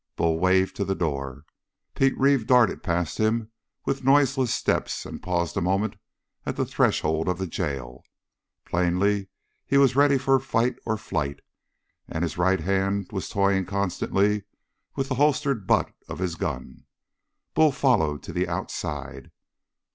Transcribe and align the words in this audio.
Bull 0.15 0.39
waved 0.39 0.75
to 0.77 0.83
the 0.83 0.95
door. 0.95 1.45
Pete 1.93 2.17
Reeve 2.19 2.47
darted 2.47 2.81
past 2.81 3.19
him 3.19 3.51
with 3.85 4.03
noiseless 4.03 4.51
steps 4.51 5.05
and 5.05 5.21
paused 5.21 5.55
a 5.55 5.61
moment 5.61 5.95
at 6.43 6.55
the 6.55 6.65
threshold 6.65 7.29
of 7.29 7.37
the 7.37 7.45
jail. 7.45 8.03
Plainly 8.65 9.27
he 9.63 9.77
was 9.77 9.95
ready 9.95 10.17
for 10.17 10.39
fight 10.39 10.75
or 10.87 10.97
flight, 10.97 11.41
and 12.07 12.23
his 12.23 12.35
right 12.39 12.61
hand 12.61 13.09
was 13.11 13.29
toying 13.29 13.65
constantly 13.67 14.45
with 14.95 15.07
the 15.09 15.13
holstered 15.21 15.67
butt 15.67 15.93
of 16.07 16.17
his 16.17 16.33
gun. 16.33 16.85
Bull 17.53 17.71
followed 17.71 18.23
to 18.23 18.33
the 18.33 18.47
outside. 18.47 19.29